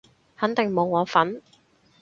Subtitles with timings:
[0.35, 1.43] 肯定冇我份